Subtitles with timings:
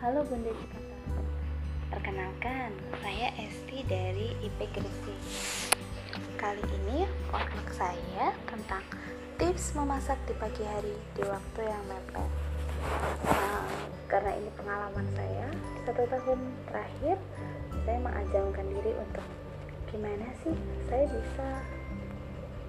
[0.00, 0.80] Halo Bunda Cipta.
[1.92, 2.72] Perkenalkan,
[3.04, 5.20] saya Esti dari IP Gresik.
[6.40, 8.80] Kali ini vlog saya tentang
[9.36, 12.32] tips memasak di pagi hari di waktu yang mepet.
[13.28, 13.68] Nah,
[14.08, 15.52] karena ini pengalaman saya,
[15.84, 17.20] satu tahun terakhir
[17.84, 19.28] saya mengajangkan diri untuk
[19.92, 20.56] gimana sih
[20.88, 21.48] saya bisa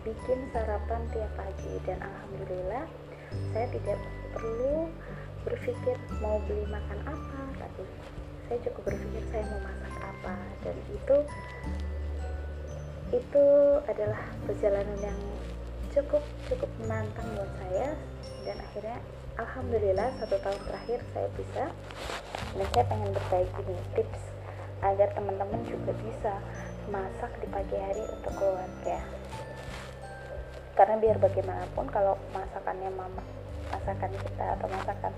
[0.00, 2.88] bikin sarapan tiap pagi dan alhamdulillah
[3.52, 4.00] saya tidak
[4.32, 4.88] perlu
[5.48, 7.82] berpikir mau beli makan apa tapi
[8.48, 10.34] saya cukup berpikir saya mau masak apa.
[10.64, 11.16] Dan itu
[13.08, 13.46] itu
[13.84, 15.20] adalah perjalanan yang
[15.92, 17.92] cukup cukup menantang buat saya.
[18.48, 18.98] Dan akhirnya
[19.36, 21.64] alhamdulillah satu tahun terakhir saya bisa.
[22.56, 24.22] Dan saya pengen berbagi nih tips
[24.80, 26.32] agar teman-teman juga bisa
[26.88, 28.98] masak di pagi hari untuk keluarga.
[30.72, 33.20] Karena biar bagaimanapun kalau masakannya mama
[33.68, 35.12] masakan kita atau masakan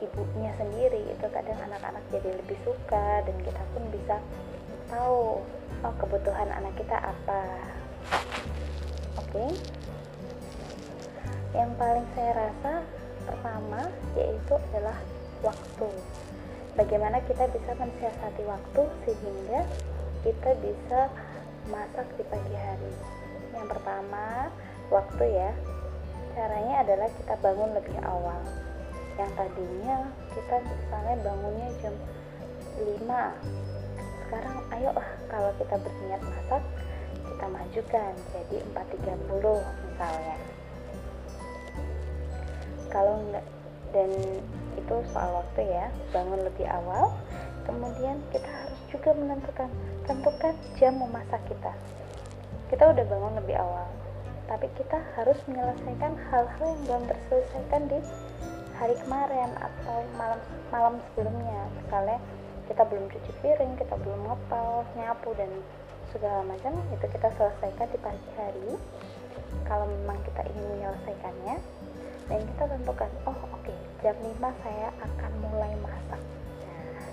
[0.00, 4.16] ibunya sendiri itu kadang anak-anak jadi lebih suka dan kita pun bisa
[4.88, 5.44] tahu
[5.84, 7.42] oh kebutuhan anak kita apa.
[9.20, 9.36] Oke.
[9.36, 9.50] Okay?
[11.50, 12.86] yang paling saya rasa
[13.26, 14.96] pertama yaitu adalah
[15.42, 15.90] waktu.
[16.78, 19.60] Bagaimana kita bisa mensiasati waktu sehingga
[20.22, 21.10] kita bisa
[21.68, 22.92] masak di pagi hari.
[23.52, 24.48] Yang pertama
[24.88, 25.50] waktu ya.
[26.30, 28.69] Caranya adalah kita bangun lebih awal
[29.20, 29.96] yang tadinya
[30.32, 31.94] kita misalnya bangunnya jam
[32.80, 33.04] 5
[34.24, 36.62] sekarang ayo ah kalau kita berniat masak
[37.40, 40.36] kita majukan jadi 4.30 misalnya.
[42.90, 43.46] Kalau enggak
[43.96, 44.10] dan
[44.76, 47.10] itu soal waktu ya bangun lebih awal
[47.66, 49.70] kemudian kita harus juga menentukan
[50.04, 51.72] tentukan jam memasak kita.
[52.70, 53.88] Kita udah bangun lebih awal
[54.50, 57.98] tapi kita harus menyelesaikan hal-hal yang belum terselesaikan di
[58.80, 60.40] hari kemarin atau malam
[60.72, 61.68] malam sebelumnya.
[61.84, 62.18] Misalnya
[62.64, 65.52] kita belum cuci piring kita belum ngepel nyapu dan
[66.08, 68.80] segala macam itu kita selesaikan di pagi hari.
[69.68, 71.56] Kalau memang kita ingin menyelesaikannya
[72.32, 76.22] dan kita tentukan oh oke okay, jam 5 saya akan mulai masak.
[76.64, 77.04] Nah,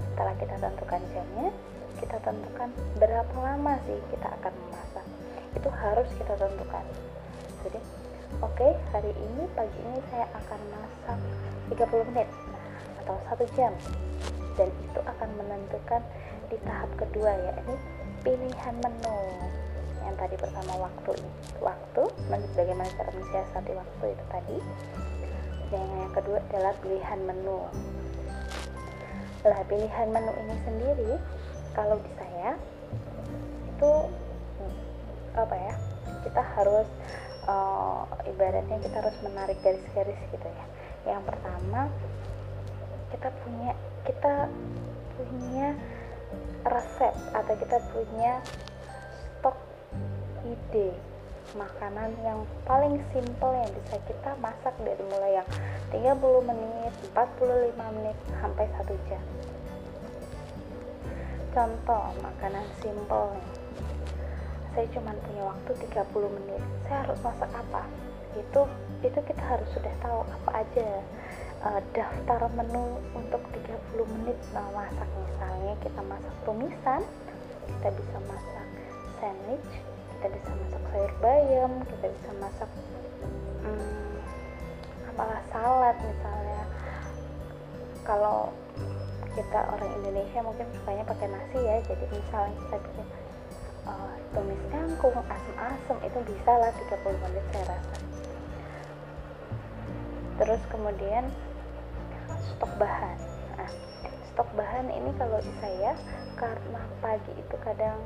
[0.00, 1.48] setelah kita tentukan jamnya
[1.96, 5.06] kita tentukan berapa lama sih kita akan memasak.
[5.52, 6.84] Itu harus kita tentukan.
[7.68, 7.80] Jadi
[8.42, 11.18] oke hari ini pagi ini saya akan masak
[11.72, 12.28] 30 menit
[13.04, 13.72] atau satu jam.
[14.56, 16.02] Dan itu akan menentukan
[16.48, 17.76] di tahap kedua ya ini
[18.24, 19.18] pilihan menu.
[20.06, 21.12] Yang tadi pertama waktu
[21.60, 22.02] waktu
[22.56, 24.58] bagaimana cara mensiasati waktu itu tadi.
[25.70, 27.68] Dan yang kedua adalah pilihan menu.
[29.46, 31.12] Lah pilihan menu ini sendiri
[31.76, 32.56] kalau di saya
[33.76, 33.92] itu
[35.36, 35.74] apa ya
[36.24, 36.88] kita harus
[37.46, 40.66] uh, ibaratnya kita harus menarik garis-garis gitu ya
[41.06, 41.88] yang pertama
[43.14, 44.34] kita punya kita
[45.16, 45.68] punya
[46.66, 48.42] resep atau kita punya
[49.38, 49.56] stok
[50.42, 50.90] ide
[51.54, 55.48] makanan yang paling simple yang bisa kita masak dari mulai yang
[55.94, 59.22] 30 menit, 45 menit sampai 1 jam.
[61.54, 63.38] Contoh makanan simple
[64.76, 66.62] saya cuma punya waktu 30 menit.
[66.84, 67.82] Saya harus masak apa?
[68.36, 68.68] Itu
[69.00, 70.88] itu kita harus sudah tahu apa aja
[71.64, 73.72] uh, daftar menu untuk 30
[74.20, 75.08] menit nah, masak.
[75.16, 77.00] Misalnya kita masak tumisan
[77.66, 78.66] kita bisa masak
[79.18, 79.72] sandwich
[80.16, 82.70] kita bisa masak sayur bayam kita bisa masak
[83.64, 84.20] hmm,
[85.08, 86.62] apalah salad misalnya.
[88.04, 88.52] Kalau
[89.32, 93.06] kita orang Indonesia mungkin sukanya pakai nasi ya jadi misalnya kita bikin
[93.86, 97.96] uh, tumis kangkung asam-asam itu bisa lah 30 menit saya rasa.
[100.36, 101.24] Terus kemudian
[102.52, 103.18] stok bahan.
[103.56, 103.70] Nah,
[104.34, 105.96] stok bahan ini kalau saya
[106.36, 107.96] karena pagi itu kadang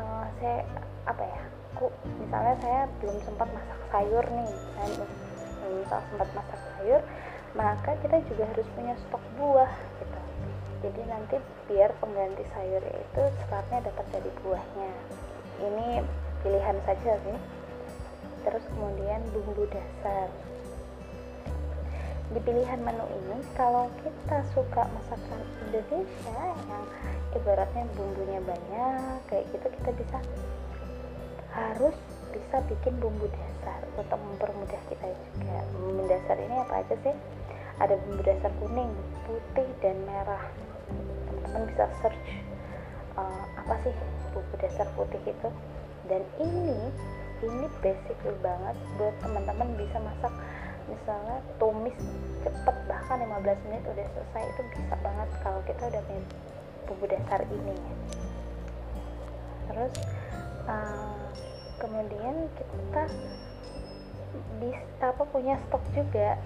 [0.00, 0.64] uh, saya
[1.04, 1.42] apa ya
[1.74, 1.90] aku
[2.22, 5.10] misalnya saya belum sempat masak sayur nih saya belum
[5.90, 7.00] sempat masak sayur
[7.54, 10.18] maka kita juga harus punya stok buah gitu
[10.84, 14.92] jadi nanti biar pengganti sayur itu seratnya dapat dari buahnya.
[15.64, 15.88] Ini
[16.44, 17.38] pilihan saja sih
[18.44, 20.28] terus kemudian bumbu dasar.
[22.28, 26.84] Di pilihan menu ini kalau kita suka masakan Indonesia yang
[27.32, 30.18] ibaratnya bumbunya banyak kayak gitu kita bisa
[31.56, 31.96] harus
[32.28, 35.56] bisa bikin bumbu dasar untuk mempermudah kita juga.
[35.80, 37.16] Bumbu dasar ini apa aja sih?
[37.80, 38.92] Ada bumbu dasar kuning
[39.24, 40.44] putih dan merah
[41.54, 42.26] teman-teman bisa search
[43.14, 43.94] uh, apa sih
[44.34, 45.48] buku dasar putih itu.
[46.10, 46.90] Dan ini
[47.46, 50.34] ini basic banget buat teman-teman bisa masak.
[50.90, 51.94] Misalnya tumis
[52.42, 56.22] cepet bahkan 15 menit udah selesai itu bisa banget kalau kita udah punya
[56.90, 57.76] bumbu dasar ini.
[59.70, 59.94] Terus
[60.66, 61.22] uh,
[61.78, 63.02] kemudian kita
[64.58, 66.36] bisa apa punya stok juga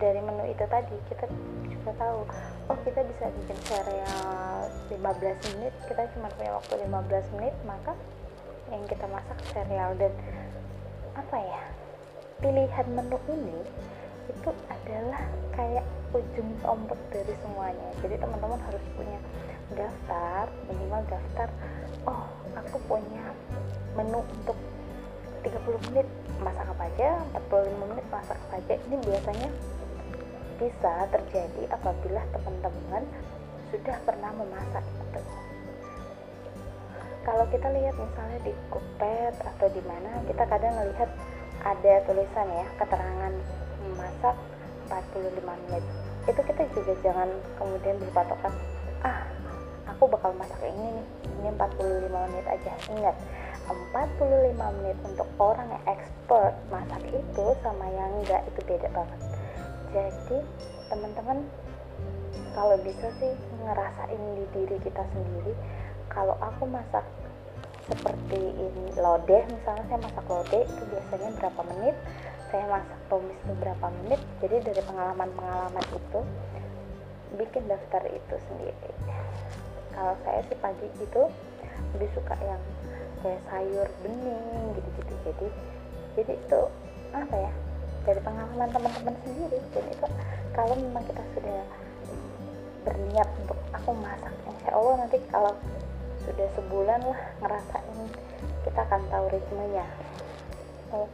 [0.00, 1.28] dari menu itu tadi kita
[1.68, 2.24] juga tahu
[2.72, 7.92] oh kita bisa bikin sereal 15 menit kita cuma punya waktu 15 menit maka
[8.70, 9.90] yang kita masak sereal.
[9.98, 10.14] Dan
[11.18, 11.62] apa ya
[12.40, 13.58] pilihan menu ini
[14.30, 15.20] itu adalah
[15.52, 17.88] kayak ujung tombak dari semuanya.
[18.00, 19.18] Jadi teman-teman harus punya
[19.70, 21.46] daftar minimal daftar
[22.06, 22.26] oh
[22.58, 23.22] aku punya
[23.94, 24.58] menu untuk
[25.46, 26.06] 30 menit
[26.42, 28.74] masak apa aja 45 menit masak apa aja.
[28.86, 29.48] Ini biasanya
[30.60, 33.02] bisa terjadi apabila teman-teman
[33.72, 35.20] sudah pernah memasak itu.
[37.24, 41.08] Kalau kita lihat misalnya di Cookpad atau di mana kita kadang melihat
[41.64, 43.32] ada tulisan ya keterangan
[43.88, 44.36] memasak
[44.92, 45.84] 45 menit.
[46.28, 48.52] Itu kita juga jangan kemudian berpatokan
[49.00, 49.24] ah
[49.88, 51.06] aku bakal masak ini nih
[51.40, 52.72] ini 45 menit aja.
[52.92, 53.16] Ingat
[53.64, 59.29] 45 menit untuk orang yang expert masak itu sama yang enggak itu beda banget
[59.90, 60.38] jadi
[60.90, 61.46] teman-teman
[62.54, 63.32] kalau bisa sih
[63.62, 65.54] ngerasain di diri kita sendiri
[66.10, 67.06] kalau aku masak
[67.86, 71.96] seperti ini lodeh misalnya saya masak lodeh itu biasanya berapa menit
[72.50, 76.20] saya masak tumis itu berapa menit jadi dari pengalaman-pengalaman itu
[77.38, 78.90] bikin daftar itu sendiri.
[79.94, 81.22] Kalau saya sih pagi itu
[81.96, 82.62] lebih suka yang
[83.22, 85.14] kayak sayur bening gitu-gitu.
[85.26, 85.48] Jadi
[86.18, 86.60] jadi itu
[87.14, 87.52] apa ya
[88.04, 89.58] dari pengalaman teman-teman sendiri.
[89.74, 90.06] Dan itu
[90.56, 91.60] kalau memang kita sudah
[92.80, 95.52] berniat untuk aku masak insya Allah nanti kalau
[96.24, 97.98] sudah sebulan lah ngerasain
[98.64, 99.86] kita akan tahu ritmenya.
[100.90, 101.06] Oh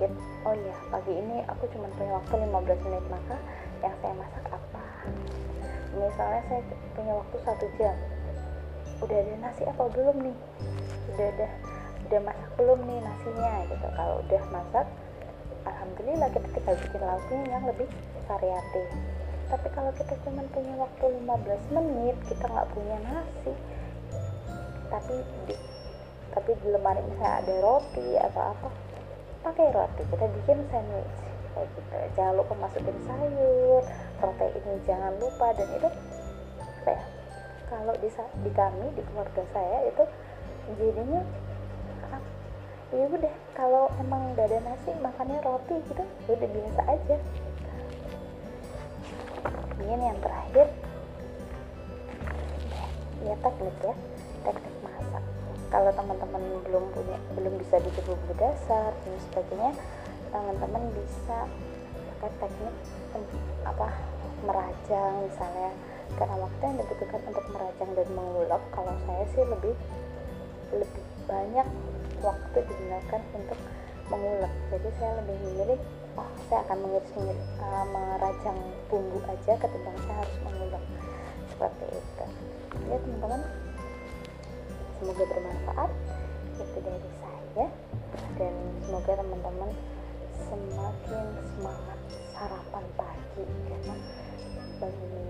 [0.00, 0.18] gitu.
[0.42, 3.36] oh iya pagi ini aku cuma punya waktu 15 menit maka
[3.84, 4.84] yang saya masak apa?
[5.92, 6.60] Misalnya saya
[6.96, 7.96] punya waktu satu jam.
[9.02, 10.36] Udah ada nasi apa belum nih?
[11.14, 11.46] Udah ada
[12.08, 13.86] udah masak belum nih nasinya gitu.
[13.94, 14.86] Kalau udah masak
[15.66, 17.88] alhamdulillah kita tinggal bikin lauknya yang lebih
[18.26, 18.86] variatif.
[19.52, 23.52] Tapi kalau kita cuma punya waktu 15 menit kita nggak punya nasi.
[24.88, 25.14] Tapi
[25.48, 25.54] di
[26.32, 28.68] tapi di lemari misalnya ada roti atau apa
[29.44, 30.02] pakai roti.
[30.08, 31.18] Kita bikin sandwich
[31.52, 31.94] kayak gitu.
[32.16, 33.82] Jangan lupa masukin sayur
[34.18, 35.46] protein jangan lupa.
[35.52, 35.88] Dan itu
[36.82, 37.04] apa ya
[37.68, 38.08] kalau di,
[38.44, 40.04] di kami di keluarga saya itu
[40.80, 41.20] jadinya
[42.92, 47.16] ya udah kalau emang gak ada nasi makannya roti gitu ya udah biasa aja.
[49.82, 50.66] Ini yang terakhir.
[53.24, 53.94] Ya teknik ya.
[54.44, 55.24] Teknik masak.
[55.72, 59.72] Kalau teman-teman belum punya belum bisa bikin bumbu dasar dan sebagainya
[60.28, 61.48] teman-teman bisa
[62.20, 62.76] pakai teknik
[63.64, 63.88] apa
[64.44, 65.72] merajang misalnya.
[66.12, 69.74] Karena waktu yang dibutuhkan untuk merajang dan mengulek kalau saya sih lebih
[70.76, 71.68] lebih banyak
[72.22, 73.58] waktu digunakan untuk
[74.08, 75.78] mengulek jadi saya lebih memilih
[76.16, 77.12] oh saya akan mengiris
[77.58, 78.58] uh, merajang
[78.88, 80.84] bumbu aja ketimbang saya harus mengulek
[81.62, 82.26] seperti itu.
[82.90, 83.40] Ya teman-teman.
[84.98, 85.90] Semoga bermanfaat.
[86.58, 87.66] Itu dari saya.
[88.34, 89.70] Dan semoga teman-teman
[90.50, 91.98] semakin semangat
[92.34, 93.44] sarapan pagi.
[93.46, 93.94] Karena
[94.82, 95.22] bagi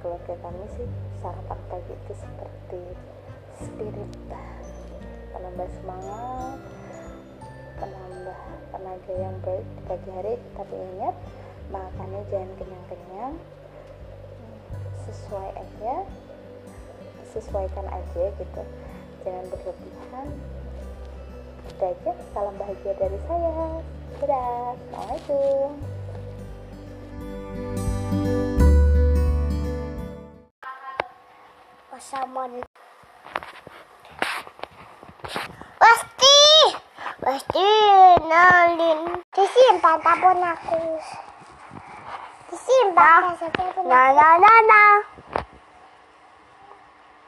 [0.00, 0.88] keluarga kami sih
[1.20, 2.80] sarapan pagi itu seperti
[3.60, 4.10] spirit
[5.34, 6.58] penambah semangat
[7.74, 10.34] penambah tenaga yang baik di pagi hari.
[10.54, 11.14] Tapi ingat
[11.74, 13.34] makannya jangan kenyang-kenyang.
[15.04, 15.94] Sesuai aja
[17.34, 18.62] sesuaikan aja gitu.
[19.26, 20.28] Jangan berlebihan.
[21.64, 23.82] Itu aja salam bahagia dari saya.
[24.22, 24.78] Dadah.
[24.94, 25.70] Assalamualaikum.
[31.94, 32.73] Wassalamualaikum
[37.34, 37.66] Pasti
[38.30, 40.78] nolin Disimpan tabun aku
[42.46, 43.34] Disimpan
[43.90, 44.94] Nah nah nah nah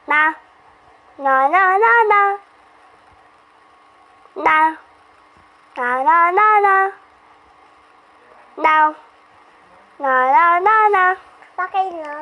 [0.07, 0.31] Nah
[1.19, 2.29] Nah nah nah nah
[4.47, 4.69] Nah
[5.75, 6.85] Nah nah nah nah
[8.63, 8.87] Nah
[9.99, 11.13] Nah nah nah nah
[11.59, 12.17] Pakai lo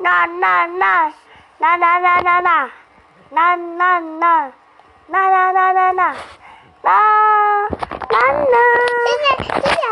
[0.00, 1.12] Nah nah nah
[1.60, 2.64] Nah nah nah nah nah
[3.28, 4.40] Nah nah nah
[5.12, 6.37] Nah nah nah nah nah Nah Nah nah
[9.04, 9.88] Sini Sini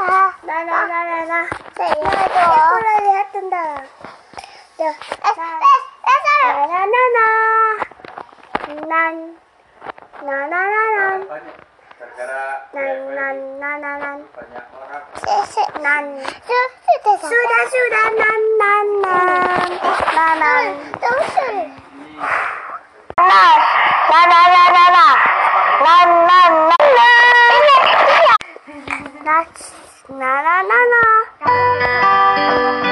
[0.49, 1.45] Nah nah nah nah nah
[1.77, 3.85] Saya itu Aku udah lihat tentang
[4.81, 7.77] Tuh Eh Eh Eh Nah nah nah nah
[8.89, 9.13] Nah
[10.25, 11.57] Nah nah nah nah Banyak.
[12.01, 13.29] Gara-gara Nah nah
[13.61, 15.05] nah nah nah banyak orang
[15.85, 16.05] nan
[17.21, 19.69] sudah sudah nan nan nan
[20.17, 20.65] nan nan
[23.17, 23.61] Nas,
[24.09, 24.66] na na na na na, nan
[29.37, 29.45] な
[30.43, 30.69] らな、
[32.81, 32.86] 7。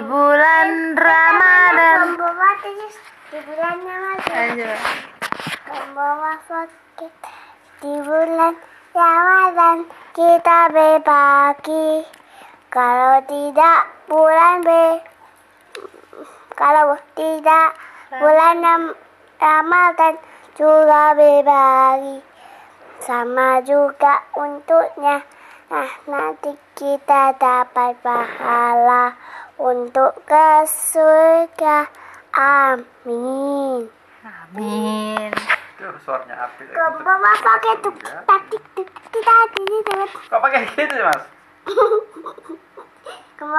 [0.00, 2.16] Di bulan Ramadan.
[2.16, 2.96] Membawa terus
[3.28, 4.48] di bulan Ramadan.
[5.68, 6.32] Membawa
[7.84, 8.54] di bulan
[8.96, 9.76] Ramadan
[10.16, 12.08] Kita berbagi.
[12.72, 14.70] Kalau tidak bulan B
[16.56, 17.76] Kalau tidak
[18.08, 18.96] bulan Ram-
[19.36, 20.16] Ramadan
[20.56, 22.24] Juga berbagi.
[23.04, 25.20] Sama juga untuknya.
[25.68, 29.12] Nah nanti kita dapat pahala
[29.60, 31.84] Untuk ke surga
[32.32, 33.92] Amin.
[34.24, 35.28] Amin.
[35.76, 36.64] Itu suaranya api
[37.04, 41.24] bawah pakai tuk tatik tuk tidak tidak Kok pakai gitu sih mas?
[43.36, 43.58] ke bawah